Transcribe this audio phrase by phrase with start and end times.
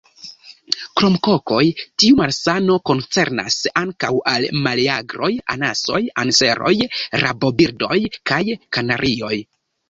[0.99, 1.65] Krom kokoj,
[2.03, 6.73] tiu malsano koncernas ankaŭ al meleagroj, anasoj, anseroj,
[7.25, 8.01] rabobirdoj,
[8.33, 8.43] kaj
[8.79, 9.33] kanarioj.